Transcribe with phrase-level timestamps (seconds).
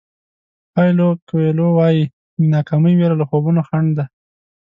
[0.73, 2.03] پایلو کویلو وایي
[2.39, 4.05] د ناکامۍ وېره له خوبونو خنډ ده.